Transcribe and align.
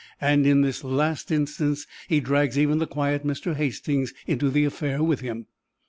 And, 0.19 0.47
in 0.47 0.61
this 0.61 0.83
last 0.83 1.29
instance, 1.29 1.85
he 2.07 2.19
drags 2.19 2.57
even 2.57 2.79
the 2.79 2.87
quiet 2.87 3.23
Mr. 3.23 3.53
Hastings 3.55 4.15
into 4.25 4.49
the 4.49 4.65
affair 4.65 5.03
with 5.03 5.19
him." 5.19 5.45